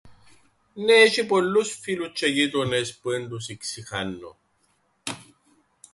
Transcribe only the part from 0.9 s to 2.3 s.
έσ̆ει πολλούς φίλους τζ̆αι